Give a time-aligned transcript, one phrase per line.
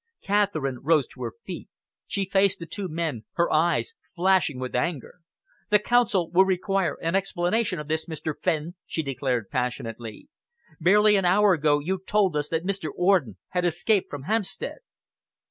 [0.23, 1.69] Catherine rose to her feet.
[2.07, 5.19] She faced the two men, her eyes flashing with anger.
[5.69, 8.33] "The Council will require an explanation of this, Mr.
[8.41, 10.27] Fenn!" she declared passionately.
[10.79, 12.89] "Barely an hour ago you told us that Mr.
[12.95, 14.79] Orden had escaped from Hampstead."